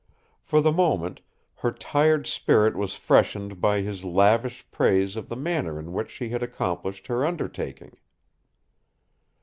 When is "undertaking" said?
7.23-7.93